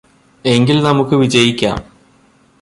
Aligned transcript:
എങ്കില് 0.45 0.85
നമുക്ക് 0.85 1.15
വിജയിക്കാം 1.15 1.77